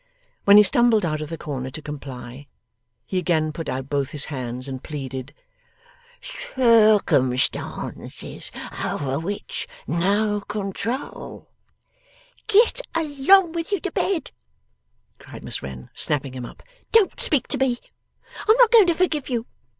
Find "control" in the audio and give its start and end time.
10.47-11.51